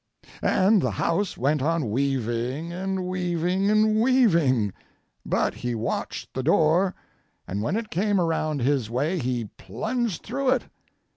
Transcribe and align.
And 0.41 0.81
the 0.81 0.89
house 0.89 1.37
went 1.37 1.61
on 1.61 1.91
weaving 1.91 2.73
and 2.73 3.05
weaving 3.05 3.69
and 3.69 4.01
weaving, 4.01 4.73
but 5.23 5.53
he 5.53 5.75
watched 5.75 6.33
the 6.33 6.41
door, 6.41 6.95
and 7.47 7.61
when 7.61 7.75
it 7.75 7.91
came 7.91 8.19
around 8.19 8.61
his 8.63 8.89
way 8.89 9.19
he 9.19 9.45
plunged 9.59 10.23
through 10.23 10.49
it. 10.53 10.63